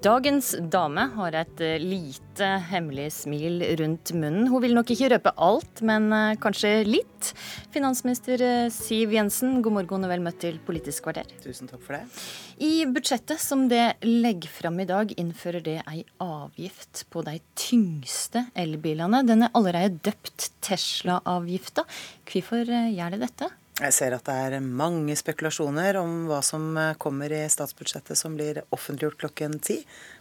Dagens 0.00 0.54
dame 0.72 1.02
har 1.12 1.34
et 1.36 1.60
eh, 1.60 1.74
lite 1.76 2.46
hemmelig 2.70 3.10
smil 3.18 3.58
rundt 3.76 4.14
munnen. 4.16 4.46
Hun 4.48 4.62
vil 4.64 4.72
nok 4.72 4.88
ikke 4.94 5.10
røpe 5.12 5.32
alt, 5.36 5.82
men 5.84 6.06
eh, 6.16 6.38
kanskje 6.40 6.70
litt. 6.88 7.34
Finansminister 7.74 8.40
eh, 8.40 8.70
Siv 8.72 9.12
Jensen, 9.12 9.58
god 9.60 9.76
morgen 9.76 10.08
og 10.08 10.14
vel 10.14 10.24
møtt 10.24 10.40
til 10.40 10.56
Politisk 10.64 11.04
kvarter. 11.04 11.28
Tusen 11.44 11.68
takk 11.68 11.84
for 11.84 11.98
det. 11.98 12.24
I 12.64 12.88
budsjettet 12.88 13.44
som 13.44 13.68
det 13.68 14.00
legger 14.06 14.48
fram 14.48 14.80
i 14.80 14.88
dag, 14.88 15.12
innfører 15.20 15.68
det 15.68 15.78
ei 15.84 16.00
avgift 16.24 17.04
på 17.12 17.20
de 17.28 17.36
tyngste 17.60 18.46
elbilene. 18.56 19.20
Den 19.28 19.44
er 19.44 19.52
allerede 19.52 20.00
døpt 20.08 20.48
Tesla-avgifta. 20.64 21.84
Hvorfor 22.24 22.64
gjør 22.64 23.18
det 23.18 23.26
dette? 23.28 23.52
Jeg 23.80 23.94
ser 23.96 24.12
at 24.12 24.26
det 24.28 24.34
er 24.36 24.60
mange 24.60 25.14
spekulasjoner 25.16 25.96
om 25.96 26.26
hva 26.28 26.42
som 26.44 26.74
eh, 26.76 26.96
kommer 27.00 27.32
i 27.32 27.40
statsbudsjettet 27.48 28.18
som 28.18 28.34
blir 28.36 28.60
offentliggjort 28.76 29.22
klokken 29.22 29.56
ti. 29.64 29.78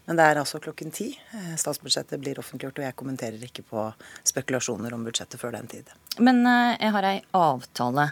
Men 0.07 0.19
det 0.19 0.27
er 0.29 0.39
altså 0.39 0.61
klokken 0.63 0.93
ti 0.95 1.09
eh, 1.35 1.51
statsbudsjettet 1.59 2.23
blir 2.23 2.39
offentliggjort, 2.39 2.79
og 2.79 2.87
jeg 2.87 2.97
kommenterer 3.01 3.43
ikke 3.49 3.65
på 3.67 3.83
spekulasjoner 4.31 4.95
om 4.95 5.03
budsjettet 5.03 5.41
før 5.41 5.57
den 5.57 5.67
tid. 5.75 5.91
Men 6.23 6.39
eh, 6.47 6.77
jeg 6.79 6.95
har 6.95 7.09
ei 7.11 7.17
avtale 7.35 8.07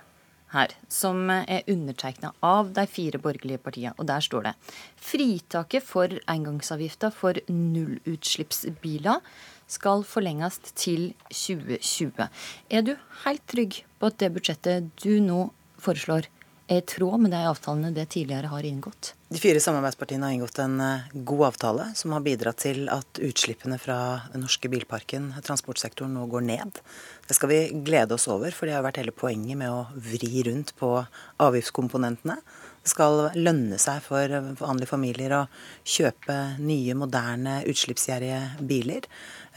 her 0.54 0.74
som 0.92 1.30
er 1.34 1.68
undertegna 1.68 2.32
av 2.46 2.72
de 2.76 2.86
fire 2.90 3.20
borgerlige 3.22 3.62
partiene, 3.64 3.96
og 3.98 4.08
der 4.10 4.24
står 4.24 4.48
det 4.48 4.56
fritaket 5.10 5.86
for 5.86 6.14
engangsavgifta 6.30 7.12
for 7.14 7.40
nullutslippsbiler 7.52 9.22
skal 9.68 10.06
forlenges 10.08 10.62
til 10.80 11.12
2020. 11.28 12.30
Er 12.72 12.88
du 12.88 12.96
helt 13.26 13.44
trygg 13.52 13.82
på 14.00 14.12
at 14.12 14.20
det 14.22 14.32
budsjettet 14.36 14.92
du 15.04 15.20
nå 15.24 15.50
foreslår, 15.82 16.30
i 16.68 16.82
tråd 16.82 17.20
med 17.24 17.32
de 17.32 17.40
avtalene 17.48 17.94
det 17.96 18.06
tidligere 18.12 18.50
har 18.52 18.66
inngått? 18.68 19.14
De 19.32 19.40
fire 19.40 19.60
samarbeidspartiene 19.64 20.28
har 20.28 20.36
inngått 20.36 20.60
en 20.60 20.80
eh, 20.84 21.08
god 21.14 21.46
avtale 21.50 21.86
som 21.96 22.12
har 22.16 22.24
bidratt 22.26 22.60
til 22.64 22.86
at 22.92 23.22
utslippene 23.24 23.80
fra 23.80 23.98
den 24.34 24.44
norske 24.44 24.72
bilparken, 24.72 25.30
transportsektoren, 25.48 26.14
nå 26.16 26.26
går 26.32 26.44
ned. 26.48 26.82
Det 27.28 27.36
skal 27.36 27.52
vi 27.52 27.62
glede 27.88 28.16
oss 28.16 28.28
over, 28.32 28.52
for 28.56 28.68
det 28.68 28.76
har 28.76 28.84
vært 28.84 29.00
hele 29.02 29.16
poenget 29.16 29.60
med 29.60 29.72
å 29.72 29.86
vri 29.96 30.44
rundt 30.48 30.76
på 30.80 30.92
avgiftskomponentene. 31.44 32.40
Det 32.88 32.94
skal 32.94 33.26
lønne 33.36 33.76
seg 33.84 34.00
for 34.00 34.32
vanlige 34.62 34.88
familier 34.88 35.34
å 35.36 35.42
kjøpe 35.84 36.38
nye, 36.64 36.94
moderne, 36.96 37.58
utslippsgjerrige 37.68 38.64
biler. 38.64 39.04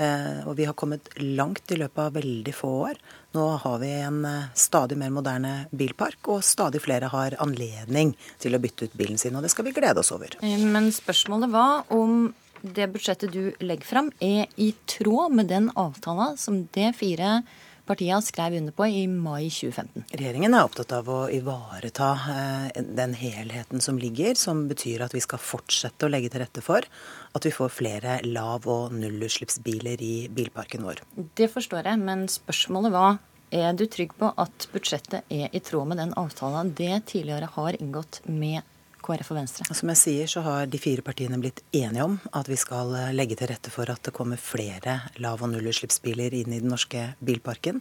Eh, 0.03 0.41
og 0.50 0.56
vi 0.59 0.67
har 0.67 0.75
kommet 0.75 1.06
langt 1.22 1.70
i 1.70 1.78
løpet 1.78 2.00
av 2.03 2.17
veldig 2.19 2.55
få 2.59 2.72
år. 2.89 2.98
Nå 3.39 3.47
har 3.62 3.78
vi 3.84 3.92
en 4.00 4.19
eh, 4.27 4.50
stadig 4.59 4.98
mer 4.98 5.14
moderne 5.14 5.55
bilpark, 5.70 6.19
og 6.34 6.42
stadig 6.42 6.83
flere 6.83 7.12
har 7.14 7.39
anledning 7.39 8.17
til 8.42 8.59
å 8.59 8.62
bytte 8.67 8.91
ut 8.91 8.98
bilen 8.98 9.22
sin. 9.22 9.39
Og 9.39 9.47
det 9.47 9.55
skal 9.55 9.69
vi 9.69 9.77
glede 9.78 10.03
oss 10.03 10.11
over. 10.17 10.34
Eh, 10.42 10.67
men 10.67 10.91
spørsmålet 10.91 11.55
var 11.55 11.87
om 11.94 12.33
det 12.67 12.91
budsjettet 12.91 13.31
du 13.31 13.55
legger 13.62 13.87
fram, 13.87 14.11
er 14.19 14.50
i 14.59 14.72
tråd 14.91 15.39
med 15.39 15.55
den 15.55 15.70
avtalen 15.78 16.34
som 16.34 16.65
det 16.75 16.97
fire 16.98 17.44
partiene 17.91 18.22
skrev 18.22 18.56
under 18.60 18.74
på 18.77 18.86
i 18.86 19.05
mai 19.10 19.48
2015. 19.50 20.06
Regjeringen 20.14 20.55
er 20.55 20.66
opptatt 20.66 20.92
av 20.94 21.08
å 21.10 21.20
ivareta 21.34 22.10
eh, 22.32 22.82
den 22.97 23.16
helheten 23.19 23.82
som 23.82 23.98
ligger, 23.98 24.36
som 24.38 24.66
betyr 24.70 25.05
at 25.06 25.16
vi 25.16 25.22
skal 25.24 25.42
fortsette 25.42 26.06
å 26.06 26.12
legge 26.12 26.30
til 26.32 26.44
rette 26.44 26.62
for 26.64 26.86
at 27.34 27.47
vi 27.47 27.55
får 27.55 27.74
flere 27.74 28.19
lav- 28.27 28.69
og 28.70 28.94
nullutslippsbiler 28.94 30.02
i 30.02 30.14
bilparken 30.34 30.86
vår. 30.86 31.02
Det 31.38 31.50
forstår 31.50 31.91
jeg, 31.91 32.02
men 32.02 32.27
spørsmålet 32.30 32.94
var 32.94 33.19
er 33.50 33.74
du 33.74 33.86
trygg 33.91 34.12
på 34.19 34.30
at 34.38 34.69
budsjettet 34.70 35.27
er 35.27 35.50
i 35.50 35.62
tråd 35.64 35.91
med 35.91 35.98
den 35.98 36.12
avtalen 36.19 36.70
det 36.78 37.02
tidligere 37.10 37.50
har 37.56 37.78
inngått 37.82 38.20
med 38.30 38.62
KrF 39.05 39.33
og 39.33 39.39
Venstre? 39.41 39.67
Som 39.77 39.91
jeg 39.93 40.01
sier, 40.01 40.31
så 40.31 40.43
har 40.47 40.69
de 40.71 40.81
fire 40.81 41.05
partiene 41.06 41.38
blitt 41.41 41.62
enige 41.77 42.06
om 42.06 42.19
at 42.37 42.50
vi 42.50 42.59
skal 42.61 42.93
eh, 42.99 43.12
legge 43.16 43.38
til 43.38 43.50
rette 43.50 43.72
for 43.72 43.91
at 43.93 44.03
det 44.06 44.15
kommer 44.16 44.41
flere 44.41 44.99
lav- 45.22 45.43
og 45.44 45.53
nullutslippsbiler 45.53 46.37
inn 46.41 46.55
i 46.55 46.61
den 46.62 46.72
norske 46.72 47.10
bilparken. 47.25 47.81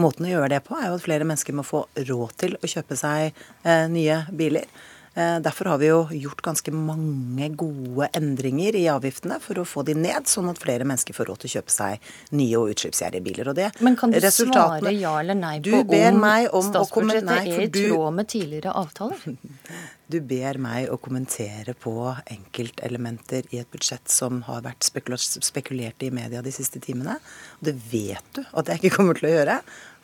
Måten 0.00 0.28
å 0.28 0.32
gjøre 0.32 0.52
det 0.54 0.62
på 0.68 0.78
er 0.78 0.88
jo 0.88 0.96
at 0.98 1.04
flere 1.06 1.26
mennesker 1.28 1.56
må 1.56 1.66
få 1.66 1.84
råd 1.98 2.38
til 2.44 2.56
å 2.58 2.72
kjøpe 2.74 2.98
seg 2.98 3.30
eh, 3.30 3.86
nye 3.92 4.22
biler. 4.32 4.70
Eh, 5.14 5.40
derfor 5.42 5.64
har 5.64 5.78
vi 5.78 5.88
jo 5.88 6.04
gjort 6.10 6.42
ganske 6.42 6.72
mange 6.72 7.48
gode 7.58 8.06
endringer 8.14 8.76
i 8.78 8.84
avgiftene 8.92 9.40
for 9.42 9.58
å 9.58 9.66
få 9.66 9.82
de 9.86 9.96
ned, 9.98 10.28
sånn 10.30 10.50
at 10.52 10.60
flere 10.62 10.86
mennesker 10.86 11.16
får 11.16 11.32
råd 11.32 11.42
til 11.42 11.50
å 11.50 11.54
kjøpe 11.56 11.74
seg 11.74 12.10
nye 12.38 12.60
og 12.60 12.74
utslippsgjerrige 12.76 13.24
biler. 13.26 13.50
Det, 13.56 13.70
Men 13.82 13.98
kan 13.98 14.14
du 14.14 14.20
svare 14.22 14.94
ja 14.94 15.16
eller 15.18 15.34
nei 15.34 15.56
på 15.64 15.80
om, 15.82 16.22
om 16.60 16.68
statsbudsjettet 16.68 17.26
nei, 17.26 17.40
er 17.50 17.64
i 17.66 17.72
tråd 17.74 18.20
med 18.20 18.30
tidligere 18.30 18.76
avtaler? 18.84 19.24
Du 20.10 20.16
ber 20.26 20.56
meg 20.58 20.88
å 20.90 20.96
kommentere 20.98 21.70
på 21.78 21.92
enkeltelementer 22.32 23.46
i 23.54 23.60
et 23.60 23.68
budsjett 23.70 24.10
som 24.10 24.40
har 24.48 24.64
vært 24.64 24.82
spekulert 24.82 26.02
i 26.02 26.08
media 26.10 26.42
de 26.42 26.50
siste 26.50 26.80
timene. 26.82 27.14
Det 27.62 27.76
vet 27.92 28.32
du 28.34 28.40
at 28.42 28.72
jeg 28.72 28.80
ikke 28.80 28.96
kommer 28.96 29.20
til 29.20 29.28
å 29.28 29.32
gjøre. 29.36 29.60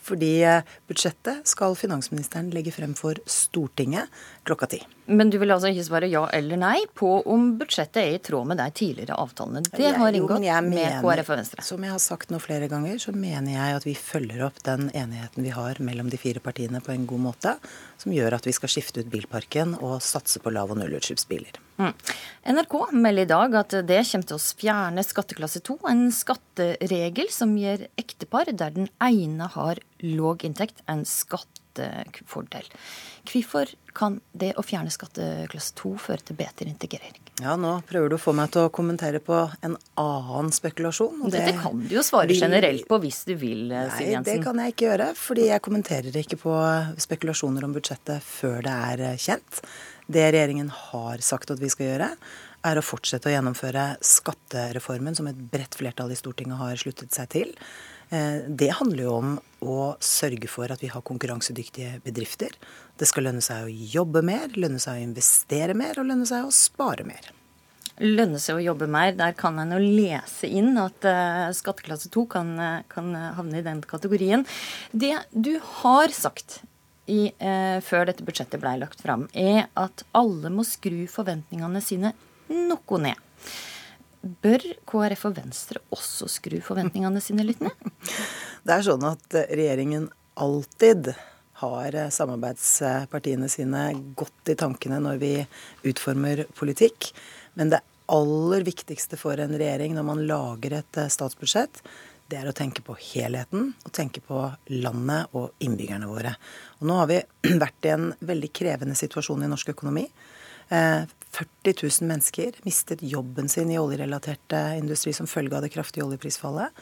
Fordi 0.07 0.33
eh, 0.47 0.77
budsjettet 0.87 1.49
skal 1.51 1.75
finansministeren 1.79 2.53
legge 2.55 2.75
frem 2.75 2.95
for 2.99 3.19
Stortinget 3.27 4.13
klokka 4.47 4.69
ti. 4.71 4.81
Men 5.07 5.31
du 5.31 5.39
vil 5.39 5.53
altså 5.55 5.71
ikke 5.71 5.85
svare 5.87 6.09
ja 6.11 6.25
eller 6.35 6.59
nei 6.59 6.79
på 6.99 7.09
om 7.31 7.53
budsjettet 7.61 8.01
er 8.03 8.17
i 8.17 8.23
tråd 8.23 8.49
med 8.51 8.59
de 8.59 8.67
tidligere 8.75 9.19
avtalene? 9.23 9.63
Det 9.71 9.93
har 9.95 10.19
inngått 10.19 10.43
jo, 10.43 10.57
med 10.67 10.99
KrF 11.03 11.31
og 11.31 11.39
Venstre. 11.41 11.67
Som 11.67 11.87
jeg 11.87 11.95
har 11.95 12.03
sagt 12.03 12.33
nå 12.35 12.41
flere 12.43 12.67
ganger, 12.71 12.99
så 13.03 13.15
mener 13.15 13.55
jeg 13.55 13.79
at 13.79 13.87
vi 13.87 13.95
følger 13.99 14.47
opp 14.49 14.59
den 14.67 14.89
enigheten 14.91 15.47
vi 15.47 15.55
har 15.55 15.79
mellom 15.83 16.11
de 16.11 16.19
fire 16.21 16.43
partiene 16.43 16.83
på 16.83 16.95
en 16.95 17.07
god 17.07 17.23
måte, 17.29 17.55
som 18.01 18.15
gjør 18.15 18.37
at 18.37 18.47
vi 18.47 18.55
skal 18.57 18.71
skifte 18.73 19.03
ut 19.03 19.11
bilparken 19.13 19.75
og 19.81 19.99
satse 20.05 20.41
på 20.43 20.53
lav- 20.55 20.73
og 20.75 20.81
nullutslippsbiler. 20.81 21.61
Mm. 21.81 21.93
NRK 22.57 22.77
melder 22.97 23.27
i 23.27 23.31
dag 23.31 23.57
at 23.61 23.77
det 23.89 24.01
kommer 24.11 24.31
til 24.31 24.39
å 24.39 24.45
fjerne 24.63 25.05
skatteklasse 25.05 25.63
2, 25.67 25.79
en 25.91 26.07
skatteregel 26.15 27.33
som 27.33 27.57
gir 27.61 27.89
ektepar 28.01 28.53
der 28.53 28.75
den 28.77 28.91
ene 29.03 29.51
har 29.57 29.83
låg 30.05 30.47
inntekt, 30.49 30.83
en 30.89 31.05
skattefordel. 31.77 32.69
Hvorfor 33.27 33.71
kan 33.97 34.21
det 34.33 34.53
å 34.57 34.63
fjerne 34.65 34.93
skatteklasse 34.93 35.75
2 35.79 35.93
føre 35.99 36.25
til 36.25 36.37
bedre 36.37 36.69
integrering? 36.69 37.23
Ja, 37.41 37.57
Nå 37.57 37.81
prøver 37.89 38.11
du 38.13 38.17
å 38.17 38.21
få 38.21 38.33
meg 38.37 38.53
til 38.55 38.67
å 38.67 38.73
kommentere 38.73 39.21
på 39.21 39.39
en 39.65 39.77
annen 40.01 40.53
spekulasjon. 40.53 41.27
Det, 41.27 41.41
Dette 41.41 41.57
kan 41.61 41.81
du 41.81 41.95
jo 41.97 42.05
svare 42.07 42.31
vil... 42.31 42.41
generelt 42.41 42.87
på 42.89 43.01
hvis 43.03 43.25
du 43.29 43.35
vil, 43.41 43.67
eh, 43.73 43.91
Siv 43.97 44.13
Jensen. 44.13 44.23
Nei, 44.23 44.39
det 44.39 44.45
kan 44.45 44.63
jeg 44.63 44.75
ikke 44.75 44.89
gjøre. 44.89 45.11
Fordi 45.19 45.49
jeg 45.51 45.65
kommenterer 45.65 46.23
ikke 46.23 46.41
på 46.41 46.57
spekulasjoner 47.03 47.67
om 47.67 47.77
budsjettet 47.77 48.25
før 48.25 48.63
det 48.67 48.77
er 48.93 49.05
eh, 49.11 49.21
kjent. 49.21 49.63
Det 50.07 50.29
regjeringen 50.31 50.71
har 50.71 51.25
sagt 51.25 51.51
at 51.51 51.61
vi 51.61 51.73
skal 51.73 51.91
gjøre, 51.91 52.13
er 52.67 52.79
å 52.79 52.85
fortsette 52.85 53.29
å 53.29 53.35
gjennomføre 53.35 53.89
skattereformen 54.05 55.17
som 55.19 55.29
et 55.31 55.39
bredt 55.51 55.77
flertall 55.79 56.13
i 56.15 56.19
Stortinget 56.19 56.61
har 56.61 56.79
sluttet 56.81 57.15
seg 57.15 57.31
til. 57.35 57.53
Eh, 58.15 58.47
det 58.49 58.71
handler 58.79 59.03
jo 59.03 59.15
om 59.19 59.37
å 59.71 59.87
sørge 60.03 60.49
for 60.51 60.73
at 60.73 60.83
vi 60.83 60.91
har 60.93 61.05
konkurransedyktige 61.07 62.01
bedrifter. 62.05 62.53
Det 62.99 63.09
skal 63.09 63.29
lønne 63.29 63.45
seg 63.45 63.67
å 63.67 63.73
jobbe 63.97 64.23
mer, 64.27 64.49
lønne 64.57 64.81
seg 64.83 64.99
å 64.99 65.07
investere 65.09 65.77
mer 65.77 65.99
og 66.01 66.09
lønne 66.11 66.29
seg 66.29 66.47
å 66.47 66.55
spare 66.55 67.07
mer. 67.09 67.33
Lønne 68.03 68.39
seg 68.43 68.59
å 68.59 68.65
jobbe 68.65 68.89
mer, 68.93 69.15
der 69.17 69.33
kan 69.39 69.57
en 69.63 69.73
jo 69.73 69.81
lese 69.81 70.49
inn 70.53 70.77
at 70.81 71.07
uh, 71.09 71.49
skatteklasse 71.57 72.11
2 72.13 72.25
kan, 72.33 72.51
kan, 72.93 73.13
havne 73.39 73.63
i 73.63 73.65
den 73.65 73.81
kategorien. 73.89 74.45
Det 74.93 75.15
du 75.33 75.55
har 75.81 76.13
sagt 76.13 76.61
i, 77.09 77.31
uh, 77.41 77.79
før 77.81 78.11
dette 78.11 78.27
budsjettet 78.27 78.61
ble 78.61 78.75
lagt 78.83 79.01
fram, 79.01 79.25
er 79.33 79.71
at 79.81 80.05
alle 80.17 80.53
må 80.53 80.67
skru 80.69 81.07
forventningene 81.09 81.81
sine 81.85 82.13
noe 82.53 83.01
ned. 83.01 83.25
Bør 84.43 84.63
KrF 84.89 85.29
og 85.29 85.37
Venstre 85.39 85.81
også 85.95 86.29
skru 86.31 86.59
forventningene 86.65 87.23
sine 87.23 87.47
litt 87.47 87.63
ned? 87.65 87.96
Det 88.67 88.75
er 88.75 88.83
sånn 88.83 89.05
at 89.07 89.35
regjeringen 89.47 90.09
alltid 90.43 91.13
har 91.61 91.95
samarbeidspartiene 92.13 93.47
sine 93.49 93.83
godt 94.19 94.51
i 94.51 94.57
tankene 94.59 94.99
når 95.05 95.21
vi 95.21 95.31
utformer 95.87 96.43
politikk. 96.59 97.13
Men 97.55 97.71
det 97.71 97.81
aller 98.11 98.67
viktigste 98.67 99.19
for 99.21 99.39
en 99.39 99.55
regjering 99.55 99.95
når 99.95 100.09
man 100.09 100.25
lager 100.27 100.81
et 100.81 101.01
statsbudsjett, 101.15 101.79
det 102.27 102.41
er 102.41 102.51
å 102.51 102.57
tenke 102.59 102.83
på 102.83 102.97
helheten 102.99 103.71
og 103.87 103.95
tenke 103.95 104.19
på 104.27 104.43
landet 104.75 105.31
og 105.39 105.55
innbyggerne 105.63 106.11
våre. 106.11 106.35
Og 106.81 106.91
nå 106.91 106.99
har 106.99 107.11
vi 107.13 107.23
vært 107.65 107.87
i 107.87 107.95
en 107.95 108.11
veldig 108.19 108.51
krevende 108.51 108.99
situasjon 108.99 109.47
i 109.47 109.51
norsk 109.55 109.71
økonomi. 109.77 110.09
40 110.67 110.75
eh, 110.75 111.75
000 111.87 112.11
mennesker 112.11 112.63
mistet 112.67 113.07
jobben 113.07 113.47
sin 113.47 113.71
i 113.71 113.79
oljerelatert 113.79 114.59
industri 114.75 115.15
som 115.15 115.31
følge 115.31 115.55
av 115.55 115.63
det 115.63 115.71
kraftige 115.79 116.03
oljeprisfallet. 116.09 116.75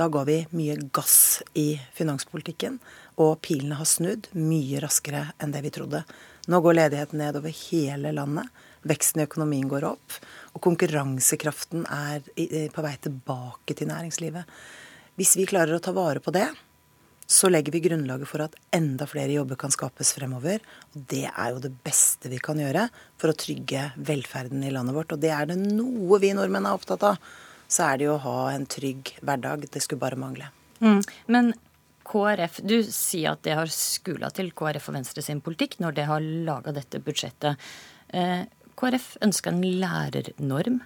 Da 0.00 0.06
ga 0.08 0.22
vi 0.24 0.38
mye 0.56 0.78
gass 0.96 1.42
i 1.60 1.74
finanspolitikken, 1.92 2.78
og 3.20 3.34
pilene 3.44 3.76
har 3.76 3.88
snudd 3.88 4.30
mye 4.32 4.80
raskere 4.80 5.26
enn 5.36 5.52
det 5.52 5.60
vi 5.66 5.72
trodde. 5.74 6.00
Nå 6.48 6.60
går 6.64 6.78
ledigheten 6.78 7.20
ned 7.20 7.36
over 7.36 7.52
hele 7.52 8.14
landet. 8.16 8.48
Veksten 8.88 9.20
i 9.20 9.26
økonomien 9.26 9.68
går 9.68 9.84
opp. 9.90 10.16
Og 10.56 10.62
konkurransekraften 10.64 11.84
er 11.84 12.24
på 12.72 12.84
vei 12.86 12.94
tilbake 13.04 13.76
til 13.76 13.90
næringslivet. 13.90 14.48
Hvis 15.20 15.34
vi 15.36 15.44
klarer 15.50 15.76
å 15.76 15.82
ta 15.84 15.92
vare 15.92 16.24
på 16.24 16.32
det, 16.32 16.46
så 17.28 17.50
legger 17.52 17.76
vi 17.76 17.84
grunnlaget 17.84 18.32
for 18.32 18.46
at 18.46 18.56
enda 18.72 19.04
flere 19.06 19.36
jobber 19.36 19.60
kan 19.60 19.74
skapes 19.74 20.14
fremover. 20.16 20.64
Og 20.94 21.04
det 21.12 21.26
er 21.28 21.52
jo 21.52 21.60
det 21.60 21.74
beste 21.84 22.32
vi 22.32 22.40
kan 22.40 22.58
gjøre 22.58 22.88
for 23.20 23.34
å 23.34 23.36
trygge 23.36 23.90
velferden 24.00 24.64
i 24.64 24.72
landet 24.72 24.96
vårt. 24.96 25.12
Og 25.12 25.20
det 25.20 25.36
er 25.36 25.52
det 25.52 25.60
noe 25.60 26.24
vi 26.24 26.32
nordmenn 26.34 26.72
er 26.72 26.80
opptatt 26.80 27.04
av, 27.12 27.20
så 27.70 27.86
er 27.86 27.98
det 28.00 28.08
jo 28.08 28.16
å 28.16 28.22
ha 28.26 28.38
en 28.52 28.66
trygg 28.66 29.14
hverdag. 29.22 29.68
Det 29.70 29.82
skulle 29.84 30.02
bare 30.02 30.18
mangle. 30.18 30.50
Mm. 30.82 31.00
Men 31.30 31.52
KrF, 32.10 32.60
du 32.66 32.80
sier 32.82 33.36
at 33.36 33.44
det 33.46 33.54
har 33.58 33.70
skula 33.70 34.32
til 34.34 34.50
KrF 34.56 34.90
og 34.90 34.96
Venstre 34.98 35.22
sin 35.22 35.42
politikk 35.44 35.78
når 35.82 35.98
det 35.98 36.06
har 36.10 36.24
laga 36.48 36.74
dette 36.74 37.02
budsjettet. 37.04 37.60
Eh, 38.08 38.46
KrF 38.80 39.12
ønsker 39.22 39.52
en 39.52 39.66
lærernorm. 39.82 40.80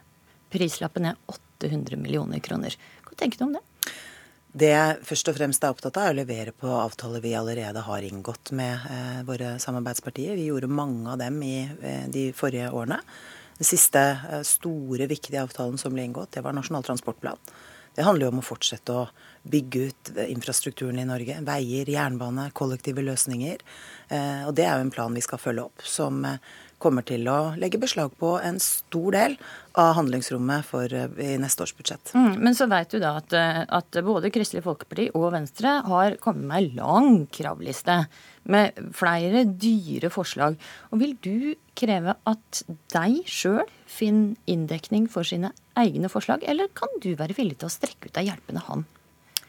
Prislappen 0.53 1.09
er 1.09 1.21
800 1.31 1.97
millioner 2.01 2.43
kroner. 2.45 2.77
Hva 3.07 3.17
tenker 3.17 3.41
du 3.41 3.47
om 3.49 3.57
det? 3.57 3.65
Det 4.55 4.69
jeg 4.71 4.99
først 5.03 5.31
og 5.33 5.35
fremst 5.35 5.65
er 5.67 5.73
opptatt 5.75 5.97
av, 5.99 6.05
er 6.07 6.15
å 6.15 6.19
levere 6.21 6.53
på 6.55 6.71
avtaler 6.71 7.23
vi 7.25 7.33
allerede 7.35 7.81
har 7.83 8.05
inngått 8.07 8.53
med 8.55 8.85
eh, 8.87 9.23
våre 9.27 9.57
samarbeidspartier. 9.63 10.37
Vi 10.39 10.47
gjorde 10.47 10.71
mange 10.71 11.11
av 11.11 11.19
dem 11.19 11.41
i 11.43 11.57
eh, 11.65 12.05
de 12.13 12.29
forrige 12.37 12.69
årene. 12.71 13.01
Den 13.65 13.79
siste 13.79 14.01
eh, 14.31 14.43
store, 14.45 15.07
viktige 15.09 15.41
avtalen 15.41 15.79
som 15.81 15.95
ble 15.95 16.03
inngått, 16.05 16.35
det 16.37 16.43
var 16.45 16.53
Nasjonal 16.53 16.85
transportplan. 16.85 17.39
Det 17.97 18.05
handler 18.05 18.27
jo 18.27 18.33
om 18.35 18.43
å 18.43 18.45
fortsette 18.45 18.93
å 18.93 19.07
bygge 19.49 19.85
ut 19.89 20.11
eh, 20.19 20.27
infrastrukturen 20.35 21.01
i 21.01 21.07
Norge. 21.09 21.39
Veier, 21.47 21.89
jernbane, 21.89 22.51
kollektive 22.53 23.01
løsninger. 23.07 23.65
Eh, 24.13 24.43
og 24.45 24.53
det 24.59 24.67
er 24.69 24.77
jo 24.77 24.85
en 24.85 24.93
plan 24.93 25.17
vi 25.17 25.25
skal 25.25 25.41
følge 25.41 25.65
opp, 25.65 25.81
som 25.81 26.21
kommer 26.85 27.05
til 27.07 27.27
å 27.31 27.55
legge 27.61 27.81
beslag 27.81 28.13
på 28.21 28.37
en 28.45 28.61
stor 28.63 29.15
del 29.17 29.37
av 29.81 29.95
handlingsrommet 29.99 30.67
for, 30.69 30.93
eh, 30.93 31.09
i 31.19 31.39
neste 31.41 31.65
års 31.65 31.75
budsjett. 31.75 32.13
Mm, 32.15 32.39
men 32.39 32.55
så 32.55 32.69
vet 32.71 32.91
du 32.91 33.01
da 33.01 33.17
at, 33.19 33.33
eh, 33.33 33.65
at, 33.69 33.91
både 33.91 34.31
Kristelig 34.31 34.63
Folkeparti 34.63 35.11
og 35.15 35.33
Venstre 35.33 35.83
har 35.87 36.17
kommet 36.23 36.45
med 36.45 36.63
en 36.63 36.77
lang 36.77 37.27
kravliste 37.27 38.07
med 38.47 38.75
flere 38.93 39.45
dyre 39.45 40.11
forslag. 40.11 40.57
Og 40.93 41.01
vil 41.01 41.17
du 41.21 41.55
kreve 41.75 42.17
at 42.27 42.63
de 42.93 43.23
sjøl 43.25 43.67
finner 43.87 44.37
inndekning 44.47 45.09
for 45.11 45.25
sine 45.25 45.53
egne 45.77 46.11
forslag, 46.11 46.45
eller 46.47 46.69
kan 46.69 46.89
du 47.01 47.15
være 47.17 47.35
villig 47.35 47.59
til 47.59 47.69
å 47.69 47.75
strekke 47.75 48.07
ut 48.07 48.19
ei 48.19 48.29
hjelpende 48.29 48.63
hånd? 48.63 48.85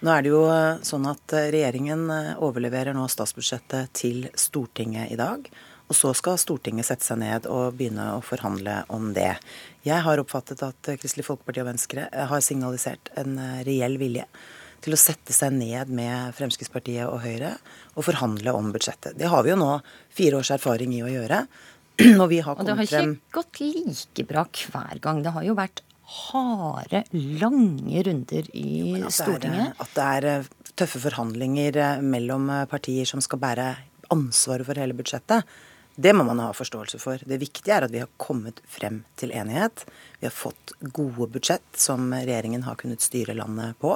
Nå 0.01 0.11
er 0.11 0.21
det 0.21 0.29
jo 0.29 0.43
eh, 0.51 0.81
sånn 0.81 1.05
at 1.07 1.31
regjeringen 1.31 2.09
overleverer 2.39 2.93
nå 2.93 3.07
statsbudsjettet 3.07 3.93
til 3.93 4.27
Stortinget 4.33 5.11
i 5.11 5.15
dag. 5.15 5.45
Og 5.85 5.97
så 5.97 6.11
skal 6.17 6.39
Stortinget 6.41 6.87
sette 6.87 7.05
seg 7.05 7.19
ned 7.21 7.45
og 7.51 7.75
begynne 7.77 8.07
å 8.15 8.21
forhandle 8.25 8.79
om 8.93 9.11
det. 9.13 9.35
Jeg 9.85 10.01
har 10.05 10.21
oppfattet 10.21 10.63
at 10.65 10.93
Kristelig 10.97 11.27
Folkeparti 11.27 11.61
og 11.61 11.69
Venstre 11.69 12.07
har 12.09 12.41
signalisert 12.41 13.11
en 13.21 13.37
eh, 13.41 13.61
reell 13.67 13.99
vilje 14.01 14.25
til 14.85 14.95
å 14.95 14.99
sette 14.99 15.33
seg 15.33 15.53
ned 15.55 15.91
med 15.93 16.33
Fremskrittspartiet 16.37 17.05
og 17.07 17.21
Høyre 17.23 17.55
og 17.95 18.05
forhandle 18.05 18.53
om 18.57 18.71
budsjettet. 18.73 19.17
Det 19.17 19.29
har 19.29 19.45
vi 19.45 19.53
jo 19.53 19.59
nå 19.61 19.71
fire 20.13 20.41
års 20.41 20.51
erfaring 20.57 20.93
i 20.97 21.03
å 21.05 21.11
gjøre. 21.11 21.45
Og, 22.19 22.25
vi 22.27 22.41
har 22.43 22.57
og 22.59 22.67
det 22.67 22.73
har 22.75 22.83
ikke 22.83 22.97
frem... 22.97 23.11
gått 23.31 23.59
like 23.63 24.23
bra 24.27 24.41
hver 24.51 24.99
gang. 24.99 25.21
Det 25.23 25.31
har 25.31 25.45
jo 25.47 25.53
vært 25.55 25.77
harde, 26.15 27.05
lange 27.39 28.01
runder 28.03 28.49
i 28.51 28.65
jo, 28.81 28.97
at 29.07 29.15
Stortinget. 29.15 29.69
Er, 29.71 29.77
at 29.79 29.93
det 29.95 30.07
er 30.17 30.27
eh, 30.33 30.49
tøffe 30.75 30.99
forhandlinger 31.05 31.79
eh, 31.79 32.03
mellom 32.03 32.51
partier 32.67 33.07
som 33.07 33.23
skal 33.23 33.39
bære 33.39 33.69
ansvaret 34.11 34.67
for 34.67 34.81
hele 34.81 34.97
budsjettet. 34.97 35.47
Det 35.95 36.11
må 36.13 36.25
man 36.27 36.41
ha 36.43 36.49
forståelse 36.55 36.99
for. 36.99 37.21
Det 37.23 37.39
viktige 37.39 37.75
er 37.75 37.85
at 37.87 37.93
vi 37.93 38.01
har 38.03 38.11
kommet 38.21 38.59
frem 38.67 39.03
til 39.19 39.31
enighet. 39.31 39.85
Vi 40.19 40.27
har 40.27 40.35
fått 40.35 40.75
gode 40.81 41.29
budsjett 41.37 41.79
som 41.79 42.09
regjeringen 42.13 42.65
har 42.67 42.75
kunnet 42.79 43.03
styre 43.05 43.37
landet 43.37 43.79
på. 43.79 43.95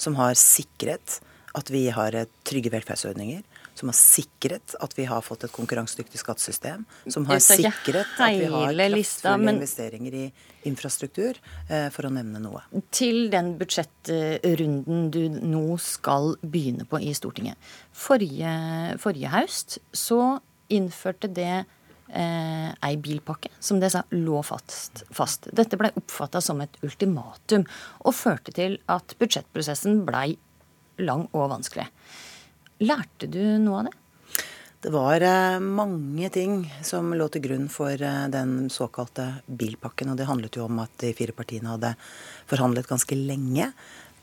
Som 0.00 0.18
har 0.20 0.38
sikret 0.38 1.18
at 1.58 1.70
vi 1.74 1.88
har 1.90 2.14
trygge 2.46 2.70
velferdsordninger. 2.70 3.42
Som 3.74 3.90
har 3.90 3.96
sikret 3.96 4.74
at 4.84 4.94
vi 4.98 5.06
har 5.08 5.22
fått 5.24 5.46
et 5.46 5.54
konkurransedyktig 5.54 6.20
skattesystem. 6.20 6.84
Som 7.10 7.26
har 7.26 7.40
sikret 7.42 8.04
at 8.20 8.36
vi 8.36 8.46
har 8.52 8.74
kraftfulle 8.76 9.54
investeringer 9.54 10.16
i 10.20 10.24
infrastruktur, 10.68 11.38
eh, 11.70 11.88
for 11.90 12.06
å 12.06 12.12
nevne 12.12 12.42
noe. 12.44 12.60
Til 12.92 13.30
den 13.32 13.54
budsjettrunden 13.58 15.08
du 15.10 15.22
nå 15.32 15.78
skal 15.80 16.36
begynne 16.42 16.84
på 16.86 17.00
i 17.00 17.14
Stortinget. 17.16 17.56
Forrige, 17.96 18.52
forrige 19.00 19.32
høst 19.32 19.78
så 19.96 20.38
innførte 20.72 21.30
det 21.30 21.52
eh, 21.56 22.70
ei 22.70 22.96
bilpakke 23.00 23.52
som 23.60 23.80
det 23.80 23.92
sa 23.94 24.02
lå 24.14 24.42
fast. 24.46 25.04
fast. 25.10 25.48
Dette 25.56 25.78
ble 25.80 25.92
oppfatta 25.98 26.42
som 26.44 26.60
et 26.64 26.80
ultimatum, 26.86 27.66
og 28.04 28.16
førte 28.16 28.54
til 28.56 28.78
at 28.90 29.16
budsjettprosessen 29.20 30.04
blei 30.08 30.34
lang 31.00 31.26
og 31.32 31.50
vanskelig. 31.54 31.88
Lærte 32.80 33.28
du 33.28 33.42
noe 33.60 33.82
av 33.82 33.90
det? 33.90 33.96
Det 34.80 34.88
var 34.94 35.20
eh, 35.20 35.58
mange 35.60 36.30
ting 36.32 36.62
som 36.80 37.12
lå 37.12 37.26
til 37.28 37.42
grunn 37.44 37.66
for 37.68 37.92
eh, 37.92 38.28
den 38.32 38.70
såkalte 38.72 39.26
bilpakken. 39.44 40.08
Og 40.08 40.16
det 40.16 40.28
handlet 40.30 40.56
jo 40.56 40.64
om 40.64 40.80
at 40.80 40.94
de 41.02 41.12
fire 41.16 41.36
partiene 41.36 41.74
hadde 41.74 41.92
forhandlet 42.48 42.88
ganske 42.88 43.18
lenge 43.18 43.68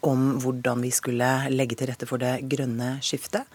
om 0.08 0.40
hvordan 0.42 0.82
vi 0.82 0.90
skulle 0.94 1.30
legge 1.54 1.78
til 1.78 1.92
rette 1.92 2.10
for 2.10 2.22
det 2.22 2.40
grønne 2.50 2.96
skiftet. 3.06 3.46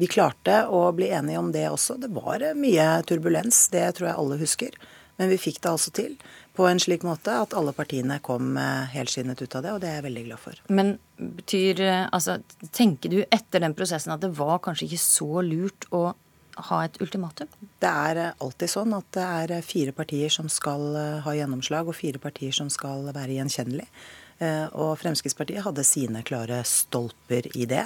Vi 0.00 0.08
klarte 0.08 0.62
å 0.72 0.86
bli 0.96 1.10
enige 1.12 1.38
om 1.38 1.50
det 1.52 1.66
også. 1.68 1.98
Det 2.00 2.08
var 2.14 2.40
mye 2.56 2.86
turbulens, 3.04 3.66
det 3.68 3.84
tror 3.98 4.08
jeg 4.08 4.20
alle 4.22 4.38
husker. 4.40 4.78
Men 5.20 5.28
vi 5.28 5.36
fikk 5.36 5.58
det 5.60 5.68
altså 5.68 5.92
til 5.92 6.14
på 6.56 6.64
en 6.68 6.80
slik 6.80 7.04
måte 7.06 7.34
at 7.42 7.52
alle 7.56 7.74
partiene 7.76 8.18
kom 8.24 8.56
eh, 8.60 8.88
helskinnet 8.94 9.40
ut 9.40 9.54
av 9.58 9.64
det, 9.64 9.74
og 9.74 9.82
det 9.82 9.90
er 9.90 9.98
jeg 9.98 10.06
veldig 10.08 10.24
glad 10.26 10.42
for. 10.42 10.62
Men 10.72 10.94
betyr, 11.20 11.82
eh, 11.84 12.06
altså, 12.08 12.38
tenker 12.76 13.12
du 13.12 13.20
etter 13.22 13.62
den 13.64 13.76
prosessen 13.76 14.12
at 14.12 14.24
det 14.24 14.32
var 14.38 14.58
kanskje 14.64 14.88
ikke 14.88 15.02
så 15.04 15.44
lurt 15.46 15.86
å 15.92 16.02
ha 16.70 16.80
et 16.84 16.96
ultimatum? 17.00 17.52
Det 17.80 17.92
er 18.10 18.22
eh, 18.24 18.32
alltid 18.44 18.72
sånn 18.72 18.96
at 18.96 19.08
det 19.16 19.28
er 19.28 19.68
fire 19.68 19.94
partier 19.96 20.32
som 20.32 20.48
skal 20.52 20.88
ha 21.24 21.36
gjennomslag, 21.36 21.88
og 21.88 21.96
fire 22.00 22.20
partier 22.20 22.56
som 22.56 22.72
skal 22.72 23.08
være 23.12 23.36
gjenkjennelige. 23.38 23.88
Eh, 24.40 24.66
og 24.80 24.94
Fremskrittspartiet 24.96 25.60
hadde 25.66 25.84
sine 25.84 26.22
klare 26.24 26.62
stolper 26.64 27.50
i 27.60 27.66
det. 27.68 27.82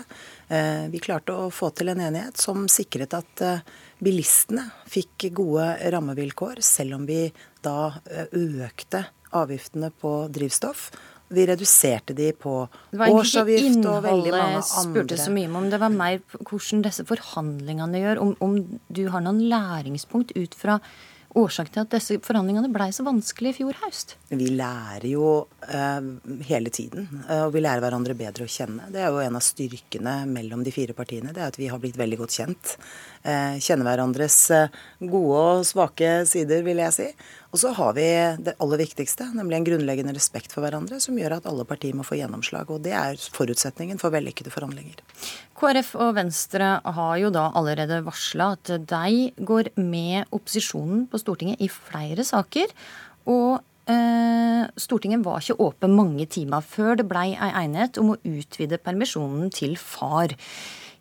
Eh, 0.47 0.87
vi 0.93 1.01
klarte 1.03 1.35
å 1.35 1.49
få 1.51 1.73
til 1.75 1.91
en 1.91 2.03
enighet 2.07 2.39
som 2.39 2.69
sikret 2.71 3.17
at 3.19 3.43
eh, 3.43 3.65
bilistene 3.99 4.69
fikk 4.91 5.33
gode 5.35 5.67
rammevilkår, 5.91 6.63
selv 6.63 7.01
om 7.01 7.09
vi 7.09 7.27
da 7.65 7.97
økte 8.31 9.03
avgiftene 9.35 9.91
på 9.99 10.13
drivstoff. 10.31 10.93
Vi 11.35 11.47
reduserte 11.49 12.15
de 12.15 12.29
på 12.37 12.53
årsavgift 12.93 13.81
og 13.89 14.05
veldig 14.05 14.31
mange 14.31 14.61
andre. 14.61 14.61
Det 14.61 14.61
var 14.61 14.61
ikke 14.61 14.61
innholdet 14.61 14.61
jeg 14.61 14.67
spurte 14.69 15.19
så 15.19 15.33
mye 15.35 15.51
om, 15.51 15.67
det 15.73 15.81
var 15.83 15.97
mer 15.97 16.21
hvordan 16.37 16.85
disse 16.85 17.07
forhandlingene 17.09 18.05
gjør. 18.05 18.23
Om, 18.23 18.37
om 18.45 18.55
du 18.95 19.03
har 19.11 19.25
noen 19.25 19.43
læringspunkt 19.51 20.37
ut 20.39 20.55
fra 20.61 20.79
årsak 21.39 21.71
til 21.75 21.83
at 21.83 21.93
disse 21.95 22.19
forhandlingene 22.25 22.71
blei 22.73 22.91
så 22.95 23.05
vanskelig 23.07 23.53
i 23.53 23.57
fjor 23.59 23.79
høst? 23.83 24.15
Vi 24.31 24.49
lærer 24.55 25.07
jo 25.11 25.31
eh, 25.67 26.11
hele 26.49 26.73
tiden, 26.75 27.09
eh, 27.27 27.45
og 27.47 27.55
vi 27.57 27.63
lærer 27.65 27.83
hverandre 27.85 28.17
bedre 28.19 28.47
å 28.47 28.51
kjenne. 28.51 28.89
Det 28.95 29.03
er 29.03 29.11
jo 29.11 29.23
en 29.25 29.39
av 29.39 29.45
styrkene 29.45 30.17
mellom 30.31 30.65
de 30.67 30.75
fire 30.75 30.97
partiene. 30.97 31.35
Det 31.35 31.43
er 31.43 31.53
at 31.53 31.61
vi 31.61 31.71
har 31.73 31.83
blitt 31.83 31.99
veldig 32.01 32.21
godt 32.23 32.39
kjent. 32.39 32.77
Eh, 33.25 33.55
kjenner 33.57 33.89
hverandres 33.89 34.35
eh, 34.53 34.75
gode 35.01 35.37
og 35.41 35.63
svake 35.65 36.27
sider, 36.29 36.61
vil 36.67 36.83
jeg 36.83 36.93
si. 36.93 37.07
Og 37.55 37.61
så 37.63 37.71
har 37.73 37.95
vi 37.97 38.05
det 38.45 38.53
aller 38.61 38.83
viktigste, 38.83 39.31
nemlig 39.33 39.57
en 39.57 39.67
grunnleggende 39.71 40.13
respekt 40.13 40.53
for 40.53 40.61
hverandre, 40.61 40.99
som 41.01 41.17
gjør 41.17 41.39
at 41.39 41.49
alle 41.49 41.65
partier 41.65 41.97
må 41.97 42.05
få 42.05 42.19
gjennomslag. 42.19 42.69
Og 42.69 42.83
det 42.85 42.93
er 42.93 43.17
forutsetningen 43.33 44.03
for 44.03 44.13
vellykkede 44.13 44.53
forhandlinger. 44.53 45.01
KrF 45.57 45.95
og 46.05 46.13
Venstre 46.19 46.75
har 46.85 47.17
jo 47.23 47.33
da 47.33 47.47
allerede 47.57 48.03
varsla 48.05 48.51
at 48.59 48.75
de 48.93 49.31
går 49.41 49.73
med 49.81 50.29
opposisjonen 50.29 51.07
på 51.09 51.25
Stortinget 51.25 51.65
i 51.65 51.73
flere 51.73 52.29
saker. 52.29 52.77
Og 53.33 53.57
eh, 53.89 54.69
Stortinget 54.77 55.25
var 55.25 55.41
ikke 55.41 55.63
åpen 55.65 55.97
mange 55.97 56.29
timer 56.29 56.61
før 56.61 57.01
det 57.01 57.09
blei 57.09 57.31
ei 57.33 57.55
enighet 57.65 58.05
om 58.05 58.13
å 58.13 58.21
utvide 58.21 58.85
permisjonen 58.85 59.49
til 59.55 59.79
far. 59.81 60.37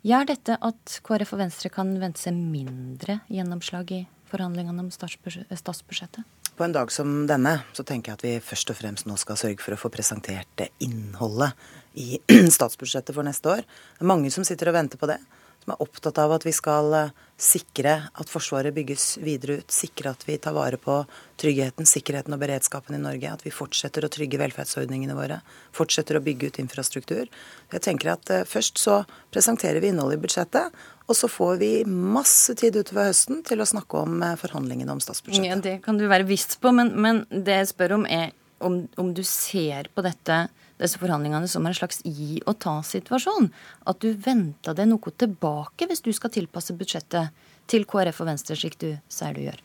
Gjør 0.04 0.26
dette 0.28 0.58
at 0.60 0.98
KrF 1.00 1.30
og 1.32 1.38
Venstre 1.40 1.70
kan 1.72 1.94
vente 1.96 2.20
seg 2.20 2.36
mindre 2.36 3.22
gjennomslag 3.32 3.92
i 3.96 4.00
forhandlingene 4.28 4.82
om 4.82 4.90
statsbudsjettet? 4.92 6.20
På 6.54 6.66
en 6.66 6.74
dag 6.76 6.92
som 6.92 7.22
denne 7.26 7.54
så 7.72 7.86
tenker 7.88 8.12
jeg 8.12 8.18
at 8.18 8.24
vi 8.26 8.32
først 8.44 8.68
og 8.74 8.76
fremst 8.76 9.08
nå 9.08 9.16
skal 9.16 9.38
sørge 9.40 9.64
for 9.64 9.72
å 9.72 9.78
få 9.80 9.88
presentert 9.94 10.66
innholdet 10.84 11.56
i 11.96 12.20
statsbudsjettet 12.56 13.16
for 13.16 13.24
neste 13.24 13.48
år. 13.48 13.64
Det 13.64 14.04
er 14.04 14.10
mange 14.12 14.28
som 14.34 14.44
sitter 14.44 14.68
og 14.68 14.76
venter 14.76 15.00
på 15.00 15.08
det. 15.08 15.16
Som 15.64 15.72
er 15.72 15.80
opptatt 15.80 16.18
av 16.20 16.34
at 16.36 16.44
vi 16.44 16.52
skal 16.52 16.92
eh, 16.92 17.12
sikre 17.40 17.94
at 18.12 18.28
Forsvaret 18.28 18.74
bygges 18.76 19.16
videre 19.24 19.62
ut. 19.62 19.72
Sikre 19.72 20.12
at 20.12 20.26
vi 20.28 20.36
tar 20.36 20.52
vare 20.56 20.76
på 20.76 20.98
tryggheten, 21.40 21.88
sikkerheten 21.88 22.36
og 22.36 22.42
beredskapen 22.42 22.98
i 22.98 23.00
Norge. 23.00 23.32
At 23.32 23.46
vi 23.46 23.52
fortsetter 23.54 24.04
å 24.04 24.12
trygge 24.12 24.40
velferdsordningene 24.42 25.16
våre. 25.16 25.40
Fortsetter 25.74 26.18
å 26.18 26.22
bygge 26.24 26.52
ut 26.52 26.60
infrastruktur. 26.60 27.32
Jeg 27.72 27.86
tenker 27.88 28.12
at 28.12 28.34
eh, 28.34 28.44
Først 28.44 28.78
så 28.82 29.00
presenterer 29.32 29.80
vi 29.80 29.90
innholdet 29.90 30.20
i 30.20 30.24
budsjettet. 30.26 30.84
Og 31.08 31.16
så 31.16 31.28
får 31.28 31.58
vi 31.60 31.72
masse 31.88 32.54
tid 32.60 32.76
utover 32.76 33.10
høsten 33.10 33.42
til 33.44 33.60
å 33.60 33.68
snakke 33.68 34.04
om 34.04 34.22
eh, 34.22 34.38
forhandlingene 34.40 34.92
om 34.92 35.00
statsbudsjettet. 35.00 35.48
Ja, 35.48 35.60
Det 35.64 35.78
kan 35.84 35.96
du 36.00 36.06
være 36.12 36.28
visst 36.28 36.58
på, 36.60 36.72
men, 36.76 36.92
men 37.00 37.24
det 37.32 37.62
jeg 37.62 37.72
spør 37.74 37.98
om 38.02 38.08
er 38.08 38.32
om, 38.64 38.84
om, 38.96 39.14
du 39.14 39.22
ser 39.26 39.90
på 39.94 40.04
dette, 40.04 40.46
disse 40.84 41.00
forhandlingene 41.00 41.48
som 41.50 41.66
en 41.66 41.76
slags 41.76 42.02
gi 42.04 42.38
og 42.44 42.58
ta-situasjon. 42.62 43.50
At 43.90 44.00
du 44.04 44.12
venter 44.14 44.76
deg 44.76 44.90
noe 44.90 45.14
tilbake 45.18 45.88
hvis 45.90 46.04
du 46.04 46.12
skal 46.14 46.32
tilpasse 46.34 46.76
budsjettet 46.78 47.46
til 47.70 47.86
KrF 47.88 48.20
og 48.22 48.30
Venstre, 48.32 48.56
slik 48.58 48.76
du 48.80 48.90
sier 49.08 49.36
du 49.36 49.46
gjør. 49.46 49.62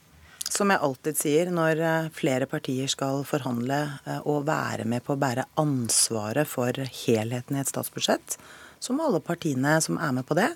Som 0.49 0.71
jeg 0.73 0.81
alltid 0.81 1.17
sier, 1.19 1.49
når 1.53 1.81
eh, 1.85 2.07
flere 2.15 2.47
partier 2.49 2.89
skal 2.89 3.21
forhandle 3.27 3.77
eh, 4.09 4.23
og 4.25 4.47
være 4.47 4.87
med 4.89 5.03
på 5.05 5.13
å 5.13 5.21
bære 5.21 5.45
ansvaret 5.61 6.49
for 6.49 6.73
helheten 7.03 7.57
i 7.57 7.61
et 7.61 7.69
statsbudsjett, 7.69 8.39
så 8.81 8.95
må 8.95 9.05
alle 9.05 9.21
partiene 9.21 9.75
som 9.83 9.99
er 10.01 10.15
med 10.15 10.25
på 10.25 10.37
det, 10.39 10.49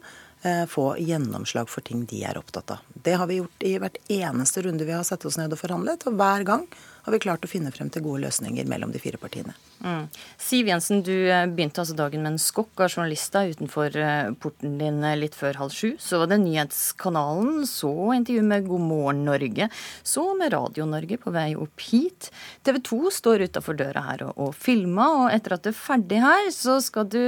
få 0.69 0.97
gjennomslag 0.99 1.69
for 1.71 1.85
ting 1.87 2.01
de 2.09 2.17
er 2.27 2.37
opptatt 2.37 2.73
av. 2.75 2.81
Det 3.03 3.13
har 3.19 3.29
vi 3.29 3.37
gjort 3.37 3.63
i 3.63 3.77
hvert 3.79 3.97
eneste 4.11 4.63
runde 4.65 4.85
vi 4.87 4.95
har 4.95 5.05
satt 5.07 5.23
oss 5.25 5.37
ned 5.39 5.53
og 5.55 5.61
forhandlet, 5.61 6.03
og 6.09 6.17
hver 6.19 6.43
gang 6.47 6.65
har 7.03 7.11
vi 7.11 7.19
klart 7.19 7.43
å 7.43 7.49
finne 7.51 7.71
frem 7.75 7.89
til 7.91 8.03
gode 8.05 8.21
løsninger 8.23 8.67
mellom 8.71 8.93
de 8.93 8.99
fire 9.03 9.19
partiene. 9.19 9.51
Mm. 9.83 10.05
Siv 10.39 10.69
Jensen, 10.71 11.01
du 11.03 11.11
eh, 11.11 11.43
begynte 11.51 11.81
altså 11.83 11.95
dagen 11.97 12.23
med 12.23 12.33
en 12.33 12.39
skokk 12.39 12.85
av 12.85 12.93
journalister 12.93 13.49
utenfor 13.51 13.97
eh, 13.99 14.29
porten 14.39 14.77
din 14.79 15.01
litt 15.19 15.35
før 15.35 15.59
halv 15.59 15.75
sju. 15.75 15.97
Så 15.99 16.21
var 16.21 16.31
det 16.31 16.39
Nyhetskanalen, 16.45 17.65
så 17.67 17.91
intervju 18.15 18.45
med 18.47 18.69
God 18.69 18.85
morgen 18.87 19.25
Norge, 19.27 19.67
så 19.99 20.23
med 20.39 20.55
Radio 20.55 20.87
Norge 20.87 21.19
på 21.19 21.33
vei 21.35 21.49
opp 21.59 21.83
hit. 21.89 22.29
TV 22.63 22.79
2 22.87 23.01
står 23.19 23.49
utafor 23.49 23.79
døra 23.83 24.05
her 24.07 24.23
og, 24.29 24.39
og 24.39 24.55
filmer, 24.55 25.25
og 25.25 25.35
etter 25.35 25.57
at 25.57 25.67
du 25.67 25.73
er 25.73 25.81
ferdig 25.81 26.23
her, 26.23 26.47
så 26.55 26.79
skal 26.83 27.11
du 27.11 27.19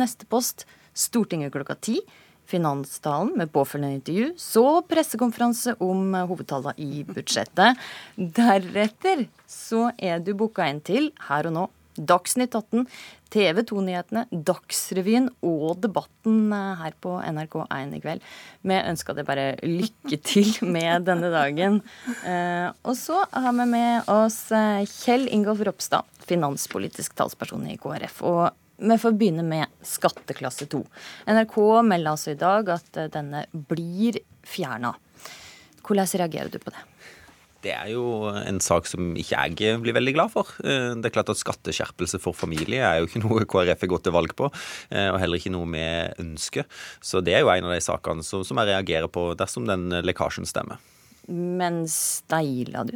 neste 0.00 0.28
post 0.28 0.64
Stortinget 0.98 1.52
klokka 1.54 1.76
ti 1.78 2.00
finanstalen 2.48 3.34
med 3.38 3.52
påfølgende 3.52 3.98
intervju, 4.00 4.28
så 4.40 4.66
pressekonferanse 4.88 5.76
om 5.84 6.14
hovedtallene 6.30 6.76
i 6.80 7.04
budsjettet. 7.08 7.80
Deretter 8.16 9.26
så 9.48 9.90
er 9.98 10.22
du 10.24 10.34
booka 10.38 10.68
inn 10.68 10.80
til 10.84 11.12
Her 11.28 11.50
og 11.50 11.56
nå, 11.56 11.66
Dagsnytt 11.98 12.54
18, 12.54 12.84
TV 13.32 13.60
2-nyhetene, 13.66 14.24
Dagsrevyen 14.30 15.28
og 15.44 15.80
Debatten 15.82 16.52
her 16.54 16.94
på 17.02 17.16
NRK1 17.18 17.96
i 17.96 18.00
kveld. 18.04 18.28
Vi 18.62 18.78
ønsker 18.78 19.18
deg 19.18 19.26
bare 19.28 19.48
lykke 19.64 20.20
til 20.24 20.52
med 20.62 21.08
denne 21.08 21.32
dagen. 21.34 21.80
Eh, 22.22 22.70
og 22.86 22.94
så 22.98 23.24
har 23.34 23.56
vi 23.58 23.68
med 23.74 24.08
oss 24.12 24.40
eh, 24.54 24.86
Kjell 24.88 25.28
Ingolf 25.34 25.64
Ropstad, 25.66 26.06
finanspolitisk 26.28 27.18
talsperson 27.18 27.66
i 27.68 27.76
KrF. 27.80 28.22
og 28.22 28.67
vi 28.78 28.98
får 28.98 29.16
begynne 29.18 29.42
med 29.46 29.66
skatteklasse 29.82 30.68
2. 30.70 30.82
NRK 31.26 31.56
melder 31.86 32.14
altså 32.14 32.34
i 32.34 32.38
dag 32.38 32.68
at 32.78 33.00
eh, 33.00 33.10
denne 33.12 33.44
blir 33.52 34.20
fjerna. 34.46 34.94
Hvordan 35.82 36.08
reagerer 36.20 36.52
du 36.52 36.60
på 36.62 36.72
det? 36.74 36.84
Det 37.64 37.72
er 37.74 37.88
jo 37.90 38.28
en 38.30 38.60
sak 38.62 38.86
som 38.86 39.16
ikke 39.18 39.40
jeg 39.58 39.80
blir 39.82 39.96
veldig 39.96 40.14
glad 40.14 40.30
for. 40.30 40.52
Eh, 40.62 40.92
det 40.94 41.10
er 41.10 41.14
klart 41.16 41.32
at 41.32 41.40
Skatteskjerpelse 41.40 42.20
for 42.22 42.36
familie 42.38 42.84
er 42.86 43.00
jo 43.00 43.08
ikke 43.08 43.22
noe 43.26 43.48
KrF 43.50 43.82
har 43.82 43.92
gått 43.94 44.06
til 44.06 44.14
valg 44.14 44.36
på, 44.38 44.50
eh, 44.92 45.08
og 45.10 45.18
heller 45.22 45.42
ikke 45.42 45.54
noe 45.56 45.66
vi 45.74 45.88
ønsker. 46.22 46.68
Så 47.02 47.24
det 47.24 47.34
er 47.34 47.42
jo 47.42 47.50
en 47.54 47.66
av 47.66 47.74
de 47.74 47.82
sakene 47.82 48.22
som 48.22 48.62
jeg 48.62 48.70
reagerer 48.70 49.10
på 49.10 49.32
dersom 49.38 49.66
den 49.66 49.90
lekkasjen 50.06 50.46
stemmer. 50.46 50.78
Men 51.28 51.82
steiler 51.90 52.86
du? 52.88 52.94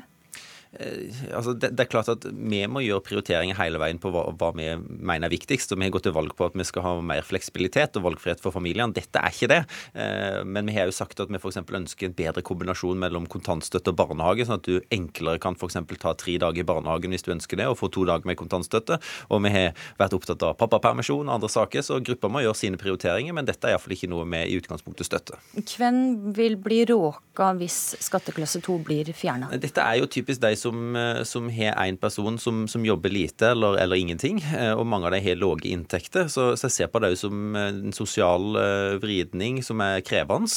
Eh, 0.80 1.12
altså 1.36 1.52
det, 1.52 1.74
det, 1.76 1.84
er 1.84 1.90
klart 1.92 2.08
at 2.08 2.24
Vi 2.32 2.62
må 2.70 2.80
gjøre 2.80 3.04
prioriteringer 3.04 3.58
hele 3.58 3.76
veien 3.82 3.98
på 4.00 4.08
hva, 4.12 4.24
hva, 4.40 4.52
vi 4.56 4.70
mener 4.80 5.28
er 5.28 5.34
viktigst. 5.34 5.74
og 5.74 5.80
Vi 5.80 5.86
har 5.86 5.92
gått 5.92 6.06
til 6.08 6.16
valg 6.16 6.32
på 6.38 6.48
at 6.48 6.56
vi 6.56 6.66
skal 6.66 6.86
ha 6.86 6.92
mer 7.04 7.26
fleksibilitet 7.26 7.98
og 8.00 8.06
valgfrihet 8.06 8.40
for 8.42 8.54
familiene. 8.54 8.94
Dette 8.96 9.20
er 9.20 9.34
ikke 9.34 9.50
det. 9.52 9.60
Eh, 9.92 10.40
men 10.48 10.70
vi 10.70 10.76
har 10.78 10.88
jo 10.88 10.96
sagt 10.96 11.20
at 11.20 11.32
vi 11.32 11.40
f.eks. 11.40 11.60
ønsker 11.62 12.08
en 12.08 12.16
bedre 12.16 12.44
kombinasjon 12.46 13.00
mellom 13.02 13.28
kontantstøtte 13.30 13.92
og 13.92 14.00
barnehage, 14.00 14.46
sånn 14.48 14.60
at 14.60 14.68
du 14.68 14.80
enklere 14.94 15.42
kan 15.42 15.58
f.eks. 15.58 15.78
ta 16.00 16.14
tre 16.18 16.38
dager 16.40 16.64
i 16.64 16.68
barnehagen 16.68 17.12
hvis 17.12 17.26
du 17.26 17.32
ønsker 17.36 17.60
det, 17.60 17.68
og 17.68 17.78
få 17.80 17.90
to 17.92 18.06
dager 18.08 18.28
med 18.28 18.40
kontantstøtte. 18.40 18.98
Og 19.28 19.44
vi 19.44 19.52
har 19.52 19.76
vært 20.00 20.16
opptatt 20.16 20.46
av 20.46 20.56
pappapermisjon 20.60 21.28
og 21.28 21.34
andre 21.36 21.52
saker, 21.52 21.84
så 21.84 22.00
gruppa 22.04 22.32
må 22.32 22.44
gjøre 22.46 22.58
sine 22.58 22.80
prioriteringer. 22.80 23.36
Men 23.36 23.48
dette 23.48 23.68
er 23.68 23.76
iallfall 23.76 23.96
ikke 23.98 24.10
noe 24.12 24.24
vi 24.32 24.42
i 24.48 24.56
utgangspunktet 24.60 25.08
støtter. 25.08 25.40
Hvem 25.58 26.32
vil 26.36 26.56
bli 26.60 26.82
råka 26.88 27.52
hvis 27.60 27.78
skatteklasse 28.00 28.62
2 28.64 28.78
blir 28.86 29.12
fjerna? 29.16 29.50
Dette 29.60 29.84
er 29.84 30.00
jo 30.00 30.08
typisk 30.10 30.40
de 30.42 30.61
som, 30.62 30.96
eh, 30.96 31.22
som 31.22 31.48
har 31.50 31.76
én 31.82 31.96
person 31.96 32.38
som, 32.38 32.66
som, 32.68 32.84
jobber 32.86 33.10
lite 33.10 33.50
eller, 33.52 33.76
eller, 33.82 33.96
ingenting, 33.96 34.40
eh, 34.56 34.72
og 34.72 34.86
mange 34.86 35.08
av 35.08 35.14
dem 35.14 35.24
har 35.24 35.38
lave 35.40 35.68
inntekter. 35.68 36.28
Så, 36.32 36.52
så, 36.56 36.68
jeg 36.68 36.76
ser 36.76 36.92
på 36.92 37.02
det 37.02 37.12
som 37.20 37.56
en 37.58 37.92
sosial 37.94 38.56
uh, 38.56 38.96
vridning 39.02 39.60
som 39.64 39.80
er 39.84 40.00
krevende. 40.06 40.48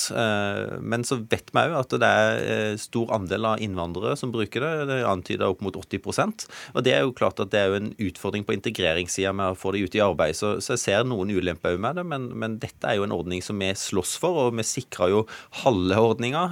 Men 0.82 1.04
så 1.06 1.18
vet 1.30 1.52
vi 1.54 1.62
òg 1.62 1.76
at 1.78 1.94
det 2.00 2.08
er 2.08 2.78
stor 2.80 3.12
andel 3.16 3.48
av 3.50 3.62
innvandrere 3.64 4.16
som 4.20 4.32
bruker 4.34 4.64
det. 4.64 4.72
Det 4.90 4.98
er 5.00 5.10
antyda 5.10 5.50
opp 5.52 5.62
mot 5.66 5.76
80% 5.78 6.46
Og 6.74 6.86
det 6.86 6.94
er 6.96 7.04
jo 7.04 7.14
klart 7.18 7.42
at 7.44 7.52
det 7.54 7.60
er 7.60 7.72
jo 7.72 7.80
en 7.80 7.92
utfordring 8.08 8.46
på 8.48 8.56
integreringssida 8.56 9.34
med 9.36 9.54
å 9.54 9.60
få 9.60 9.74
det 9.76 9.84
ut 9.86 9.98
i 9.98 10.04
arbeid. 10.04 10.38
Så, 10.38 10.56
så 10.64 10.76
jeg 10.76 10.84
ser 10.86 11.08
noen 11.08 11.34
ulemper 11.34 11.80
med 11.82 12.00
det, 12.00 12.06
men, 12.08 12.30
men, 12.34 12.58
dette 12.62 12.88
er 12.88 13.00
jo 13.00 13.08
en 13.08 13.16
ordning 13.16 13.44
som 13.46 13.60
vi 13.62 13.72
slåss 13.78 14.16
for, 14.22 14.46
og 14.46 14.60
vi 14.60 14.66
sikrer 14.68 15.12
jo 15.12 15.24
halve 15.64 16.00
ordninga, 16.02 16.46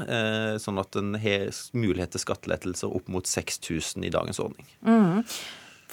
sånn 0.62 0.82
at 0.82 0.98
en 1.00 1.14
har 1.22 1.48
mulighet 1.78 2.14
til 2.14 2.24
skattelettelser 2.24 2.94
opp 2.94 3.10
mot 3.12 3.28
6 3.30 3.43
6000 3.44 4.08
i 4.08 4.14
dagens 4.14 4.40
ordning. 4.44 4.68
Mm. 4.88 5.24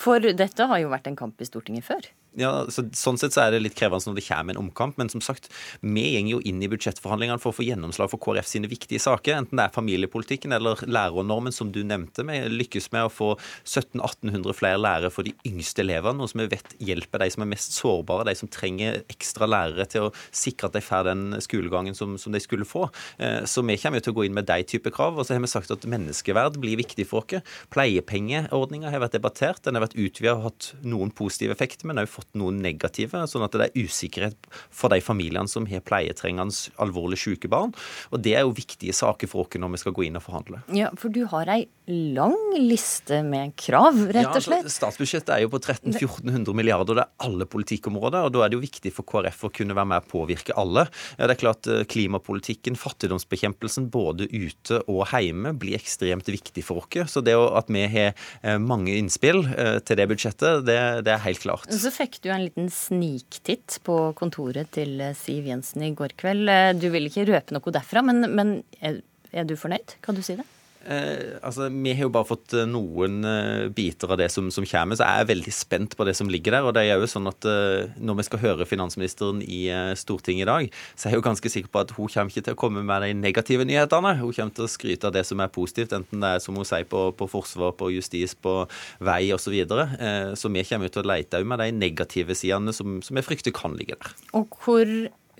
For 0.00 0.32
dette 0.32 0.66
har 0.70 0.80
jo 0.80 0.92
vært 0.92 1.10
en 1.10 1.18
kamp 1.18 1.40
i 1.42 1.48
Stortinget 1.48 1.86
før? 1.86 2.08
Ja, 2.38 2.52
så, 2.70 2.84
Sånn 2.96 3.18
sett 3.18 3.34
så 3.34 3.44
er 3.44 3.54
det 3.54 3.62
litt 3.64 3.76
krevende 3.78 4.10
når 4.10 4.18
det 4.20 4.26
kommer 4.26 4.54
en 4.54 4.62
omkamp. 4.62 4.98
Men 5.00 5.10
som 5.12 5.22
sagt, 5.24 5.48
vi 5.80 6.04
går 6.14 6.30
jo 6.30 6.40
inn 6.46 6.62
i 6.62 6.68
budsjettforhandlingene 6.70 7.40
for 7.42 7.52
å 7.52 7.56
få 7.56 7.66
gjennomslag 7.66 8.10
for 8.12 8.22
KrF 8.22 8.48
sine 8.48 8.70
viktige 8.70 9.02
saker. 9.02 9.36
Enten 9.40 9.58
det 9.58 9.66
er 9.66 9.74
familiepolitikken 9.74 10.54
eller 10.54 10.82
lærernormen, 10.86 11.54
som 11.54 11.72
du 11.74 11.82
nevnte. 11.86 12.24
Vi 12.26 12.40
lykkes 12.52 12.90
med 12.94 13.08
å 13.08 13.12
få 13.12 13.32
1700-1800 13.64 14.56
flere 14.56 14.80
lærere 14.80 15.12
for 15.14 15.26
de 15.26 15.34
yngste 15.48 15.84
elevene, 15.84 16.20
noe 16.20 16.30
som 16.30 16.42
vi 16.42 16.50
vet 16.52 16.76
hjelper 16.82 17.24
de 17.24 17.30
som 17.34 17.44
er 17.44 17.50
mest 17.54 17.76
sårbare, 17.76 18.28
de 18.28 18.36
som 18.38 18.50
trenger 18.52 19.00
ekstra 19.10 19.48
lærere 19.50 19.88
til 19.90 20.08
å 20.08 20.14
sikre 20.30 20.70
at 20.70 20.76
de 20.76 20.84
får 20.84 21.08
den 21.10 21.24
skolegangen 21.42 21.96
som, 21.98 22.16
som 22.20 22.34
de 22.34 22.42
skulle 22.42 22.68
få. 22.68 22.86
Eh, 23.18 23.42
så 23.50 23.64
vi 23.66 23.78
kommer 23.80 24.00
jo 24.00 24.08
til 24.08 24.14
å 24.14 24.20
gå 24.20 24.28
inn 24.28 24.36
med 24.36 24.48
de 24.50 24.60
type 24.68 24.92
krav. 24.94 25.18
Og 25.18 25.26
så 25.26 25.34
har 25.34 25.42
vi 25.42 25.50
sagt 25.50 25.72
at 25.74 25.88
menneskeverd 25.88 26.60
blir 26.62 26.78
viktig 26.80 27.08
for 27.08 27.24
oss. 27.24 27.56
Pleiepengeordninga 27.74 28.90
har 28.92 29.02
vært 29.02 29.18
debattert. 29.18 29.62
Den 29.66 29.76
har 29.76 29.84
vært 29.84 29.98
utvida 29.98 30.36
og 30.36 30.46
hatt 30.48 30.70
noen 30.86 31.12
positive 31.14 31.54
effekter, 31.54 31.88
men 31.88 32.00
også 32.00 32.19
fått 32.20 32.38
noen 32.38 32.60
negative, 32.62 33.24
sånn 33.30 33.46
at 33.46 33.56
det 33.56 33.70
er 33.70 33.86
usikkerhet 33.88 34.50
for 34.68 34.92
de 34.92 35.00
familiene 35.04 35.50
som 35.50 35.66
har 35.70 35.84
pleietrengende 35.86 36.72
alvorlig 36.82 37.20
syke 37.20 37.50
barn. 37.50 37.74
Og 38.12 38.22
det 38.24 38.36
er 38.38 38.46
jo 38.46 38.54
viktige 38.56 38.94
saker 38.96 39.30
for 39.30 39.44
oss 39.44 39.58
når 39.60 39.74
vi 39.74 39.80
skal 39.82 39.94
gå 39.96 40.06
inn 40.06 40.18
og 40.18 40.24
forhandle. 40.24 40.62
Ja, 40.76 40.90
for 40.98 41.12
du 41.12 41.24
har 41.30 41.48
ei 41.50 41.64
lang 41.90 42.36
liste 42.54 43.20
med 43.26 43.56
krav, 43.58 43.96
rett 44.14 44.30
og 44.30 44.44
slett. 44.44 44.62
Ja, 44.62 44.68
altså, 44.68 44.76
statsbudsjettet 44.76 45.32
er 45.34 45.42
jo 45.44 45.50
på 45.52 45.60
1300-1400 45.60 46.56
milliarder, 46.56 47.00
det 47.00 47.04
er 47.06 47.26
alle 47.26 47.46
politikkområder. 47.50 48.28
og 48.28 48.34
Da 48.34 48.44
er 48.44 48.52
det 48.52 48.58
jo 48.58 48.62
viktig 48.62 48.92
for 48.94 49.08
KrF 49.08 49.46
å 49.48 49.52
kunne 49.54 49.76
være 49.76 49.90
med 49.92 50.04
å 50.04 50.10
påvirke 50.10 50.56
alle. 50.60 50.86
Ja, 51.18 51.26
det 51.26 51.36
er 51.36 51.42
klart 51.42 51.70
eh, 51.70 51.82
Klimapolitikken, 51.90 52.78
fattigdomsbekjempelsen 52.78 53.88
både 53.92 54.28
ute 54.30 54.82
og 54.86 55.02
hjemme 55.10 55.54
blir 55.58 55.78
ekstremt 55.78 56.30
viktig 56.30 56.64
for 56.66 56.84
oss. 56.84 57.14
Så 57.14 57.22
det 57.24 57.34
at 57.34 57.70
vi 57.72 57.84
har 57.90 58.12
eh, 58.42 58.58
mange 58.60 58.94
innspill 58.96 59.42
eh, 59.50 59.78
til 59.84 59.98
det 60.00 60.08
budsjettet, 60.10 60.64
det, 60.66 60.78
det 61.06 61.14
er 61.14 61.24
helt 61.26 61.42
klart. 61.42 61.68
Så 61.70 61.92
fikk 61.94 62.09
du 62.18 62.30
en 62.34 62.42
liten 62.42 62.70
sniktitt 62.74 63.78
på 63.86 63.98
kontoret 64.18 64.72
til 64.74 64.98
Siv 65.18 65.46
Jensen 65.46 65.86
i 65.86 65.94
går 65.94 66.16
kveld. 66.20 66.50
Du 66.82 66.88
vil 66.90 67.06
ikke 67.06 67.28
røpe 67.30 67.54
noe 67.54 67.74
derfra, 67.76 68.02
men, 68.06 68.26
men 68.34 68.56
er, 68.82 68.98
er 69.30 69.46
du 69.46 69.54
fornøyd? 69.60 70.00
Kan 70.02 70.18
du 70.18 70.24
si 70.26 70.34
det? 70.40 70.46
Eh, 70.84 71.36
altså, 71.42 71.68
Vi 71.68 71.92
har 71.92 72.06
jo 72.06 72.12
bare 72.12 72.28
fått 72.28 72.54
eh, 72.56 72.64
noen 72.68 73.20
eh, 73.28 73.68
biter 73.74 74.12
av 74.12 74.16
det 74.20 74.30
som, 74.32 74.48
som, 74.52 74.64
kommer, 74.64 74.96
så 74.96 75.04
jeg 75.04 75.24
er 75.24 75.28
veldig 75.28 75.52
spent 75.52 75.96
på 75.96 76.06
det 76.08 76.14
som 76.16 76.30
ligger 76.32 76.56
der. 76.56 76.64
og 76.64 76.72
det 76.76 76.86
er 76.86 76.96
jo 77.02 77.10
sånn 77.10 77.28
at 77.28 77.44
eh, 77.44 77.92
Når 78.00 78.20
vi 78.20 78.26
skal 78.28 78.42
høre 78.44 78.68
finansministeren 78.68 79.42
i 79.44 79.66
eh, 79.68 79.92
Stortinget 79.98 80.46
i 80.46 80.48
dag, 80.48 80.78
så 80.94 81.08
er 81.08 81.14
jeg 81.14 81.20
jo 81.20 81.26
ganske 81.28 81.52
sikker 81.52 81.72
på 81.72 81.82
at 81.84 81.92
hun 81.98 82.08
kommer 82.08 82.32
ikke 82.32 82.46
til 82.48 82.56
å 82.56 82.60
komme 82.64 82.84
med 82.86 83.04
de 83.04 83.12
negative 83.18 83.68
nyhetene. 83.68 84.16
Hun 84.22 84.32
kommer 84.32 84.56
til 84.56 84.64
å 84.64 84.72
skryte 84.72 85.10
av 85.10 85.16
det 85.16 85.26
som 85.28 85.44
er 85.44 85.52
positivt, 85.52 85.92
enten 85.96 86.24
det 86.24 86.32
er 86.36 86.44
som 86.44 86.56
hun 86.56 86.68
sier 86.68 86.88
på, 86.88 87.10
på 87.16 87.28
forsvar, 87.28 87.76
på 87.76 87.92
justis, 87.92 88.34
på 88.34 88.62
vei 89.04 89.22
osv. 89.36 89.50
Så, 89.50 89.54
videre. 89.56 89.88
eh, 89.98 90.28
så 90.38 90.46
vi 90.46 90.62
kommer 90.62 90.86
jo 90.86 90.92
til 90.94 91.02
å 91.02 91.10
lete 91.10 91.40
med 91.42 91.58
de 91.58 91.72
negative 91.74 92.36
sidene 92.38 92.70
som, 92.76 93.00
som 93.02 93.18
jeg 93.18 93.26
frykter 93.26 93.54
kan 93.56 93.74
ligge 93.74 93.96
der. 93.98 94.12
Og 94.38 94.54
hvor 94.62 94.86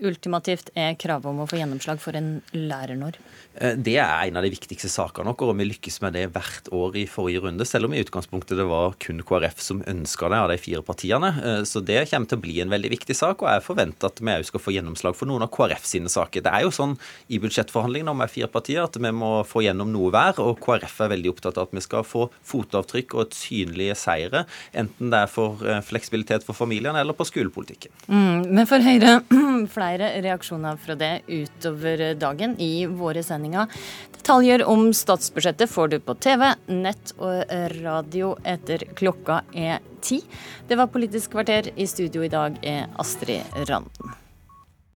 ultimativt 0.01 0.71
er 0.77 0.97
kravet 0.99 1.29
om 1.29 1.43
å 1.43 1.47
få 1.49 1.59
gjennomslag 1.59 2.01
for 2.01 2.17
en 2.17 2.39
lærernorm? 2.55 3.19
Eh, 3.55 3.75
det 3.75 3.97
er 3.99 4.29
en 4.29 4.39
av 4.39 4.45
de 4.45 4.51
viktigste 4.53 4.89
sakene 4.91 5.33
våre, 5.33 5.51
og 5.51 5.59
vi 5.59 5.67
lykkes 5.67 5.99
med 6.03 6.15
det 6.15 6.27
hvert 6.35 6.69
år 6.75 6.97
i 7.01 7.05
forrige 7.09 7.43
runde. 7.43 7.67
Selv 7.67 7.89
om 7.89 7.95
i 7.95 8.01
utgangspunktet 8.03 8.59
det 8.59 8.67
var 8.69 8.95
kun 9.03 9.21
KrF 9.27 9.59
som 9.63 9.83
ønska 9.89 10.29
det, 10.31 10.39
av 10.39 10.51
de 10.51 10.59
fire 10.61 10.83
partiene. 10.87 11.31
Eh, 11.41 11.63
så 11.67 11.83
det 11.83 12.05
kommer 12.11 12.31
til 12.31 12.39
å 12.39 12.45
bli 12.45 12.57
en 12.63 12.71
veldig 12.71 12.93
viktig 12.95 13.17
sak, 13.17 13.43
og 13.43 13.51
jeg 13.51 13.65
forventer 13.67 14.11
at 14.11 14.21
vi 14.21 14.35
òg 14.37 14.47
skal 14.47 14.63
få 14.63 14.75
gjennomslag 14.75 15.17
for 15.17 15.29
noen 15.29 15.45
av 15.45 15.51
KrF 15.53 15.87
sine 15.87 16.11
saker. 16.11 16.45
Det 16.45 16.53
er 16.53 16.65
jo 16.65 16.73
sånn 16.75 16.97
i 17.31 17.41
budsjettforhandlingene 17.43 18.15
med 18.23 18.31
fire 18.31 18.49
partier 18.51 18.85
at 18.85 18.97
vi 18.97 19.13
må 19.15 19.33
få 19.47 19.65
gjennom 19.65 19.91
noe 19.91 20.11
hver, 20.13 20.39
og 20.43 20.61
KrF 20.63 21.01
er 21.05 21.13
veldig 21.15 21.33
opptatt 21.35 21.59
av 21.59 21.69
at 21.69 21.75
vi 21.75 21.83
skal 21.83 22.07
få 22.07 22.27
fotavtrykk 22.47 23.17
og 23.19 23.35
synlige 23.35 23.97
seire, 23.99 24.45
enten 24.77 25.11
det 25.11 25.25
er 25.25 25.31
for 25.31 25.61
eh, 25.67 25.81
fleksibilitet 25.85 26.47
for 26.47 26.57
familiene 26.57 27.01
eller 27.01 27.17
på 27.17 27.27
skolepolitikken. 27.27 27.93
Mm, 28.07 28.47
men 28.55 28.69
for 28.69 28.81
Høyre, 28.81 29.19
flere 29.75 29.90
flere 29.91 30.21
reaksjoner 30.21 30.77
fra 30.77 30.95
det 30.95 31.21
utover 31.27 32.13
dagen 32.15 32.55
i 32.59 32.85
våre 32.85 33.23
sendinger. 33.23 33.67
Detaljer 34.15 34.63
om 34.63 34.93
statsbudsjettet 34.93 35.69
får 35.69 35.87
du 35.91 35.99
på 35.99 36.15
TV, 36.15 36.53
nett 36.67 37.13
og 37.17 37.43
radio 37.81 38.35
etter 38.43 38.85
klokka 38.95 39.41
er 39.53 39.79
ti. 40.01 40.21
Det 40.67 40.79
var 40.79 40.91
Politisk 40.91 41.31
kvarter. 41.31 41.71
I 41.75 41.87
studio 41.87 42.23
i 42.23 42.31
dag 42.31 42.57
er 42.63 42.87
Astrid 42.99 43.43
Randen. 43.67 44.20